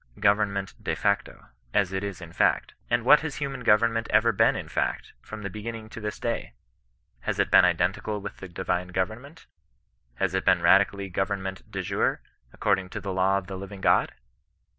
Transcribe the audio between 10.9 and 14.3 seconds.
government dejure, according to the law of the living God?